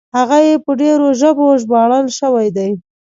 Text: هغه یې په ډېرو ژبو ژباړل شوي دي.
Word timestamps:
هغه 0.17 0.37
یې 0.47 0.55
په 0.65 0.71
ډېرو 0.81 1.07
ژبو 1.19 1.45
ژباړل 1.61 2.05
شوي 2.19 2.47
دي. 2.57 2.69